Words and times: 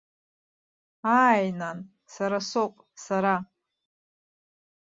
Ааи, 1.21 1.45
нан, 1.59 1.79
сара 2.13 2.39
соуп, 2.49 2.73
сара! 3.05 3.35